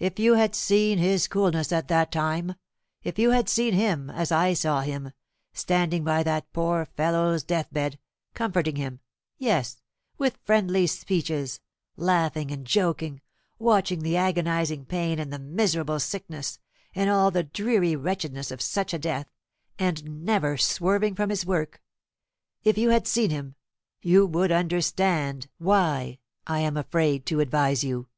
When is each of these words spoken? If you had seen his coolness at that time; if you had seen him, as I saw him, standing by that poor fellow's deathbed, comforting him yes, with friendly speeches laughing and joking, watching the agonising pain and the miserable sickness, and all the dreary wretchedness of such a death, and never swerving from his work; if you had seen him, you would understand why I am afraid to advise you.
If 0.00 0.18
you 0.18 0.34
had 0.34 0.56
seen 0.56 0.98
his 0.98 1.28
coolness 1.28 1.70
at 1.70 1.86
that 1.86 2.10
time; 2.10 2.56
if 3.04 3.16
you 3.16 3.30
had 3.30 3.48
seen 3.48 3.74
him, 3.74 4.10
as 4.10 4.32
I 4.32 4.54
saw 4.54 4.80
him, 4.80 5.12
standing 5.52 6.02
by 6.02 6.24
that 6.24 6.52
poor 6.52 6.84
fellow's 6.84 7.44
deathbed, 7.44 8.00
comforting 8.34 8.74
him 8.74 8.98
yes, 9.38 9.80
with 10.18 10.40
friendly 10.42 10.88
speeches 10.88 11.60
laughing 11.96 12.50
and 12.50 12.66
joking, 12.66 13.20
watching 13.56 14.00
the 14.00 14.16
agonising 14.16 14.84
pain 14.84 15.20
and 15.20 15.32
the 15.32 15.38
miserable 15.38 16.00
sickness, 16.00 16.58
and 16.92 17.08
all 17.08 17.30
the 17.30 17.44
dreary 17.44 17.94
wretchedness 17.94 18.50
of 18.50 18.60
such 18.60 18.92
a 18.92 18.98
death, 18.98 19.28
and 19.78 20.24
never 20.24 20.56
swerving 20.58 21.14
from 21.14 21.30
his 21.30 21.46
work; 21.46 21.80
if 22.64 22.76
you 22.76 22.90
had 22.90 23.06
seen 23.06 23.30
him, 23.30 23.54
you 24.00 24.26
would 24.26 24.50
understand 24.50 25.48
why 25.58 26.18
I 26.48 26.58
am 26.58 26.76
afraid 26.76 27.24
to 27.26 27.38
advise 27.38 27.84
you. 27.84 28.08